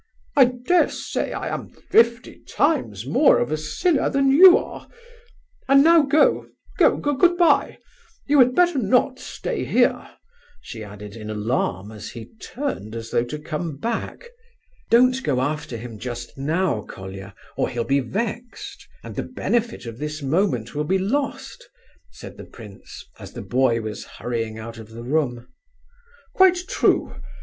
[0.35, 4.89] I dare say I am fifty times more of a sinner than you are!
[5.69, 6.47] And now go,
[6.79, 7.77] go, good bye,
[8.25, 10.09] you had better not stay here!"
[10.59, 14.25] she added, in alarm, as he turned as though to come back.
[14.89, 19.99] "Don't go after him just now, Colia, or he'll be vexed, and the benefit of
[19.99, 21.69] this moment will be lost!"
[22.09, 25.47] said the prince, as the boy was hurrying out of the room.
[26.33, 27.13] "Quite true!